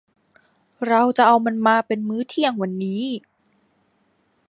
[0.87, 3.03] เราจะเอามันมาเป็นมื้อเที่ยงวันนี้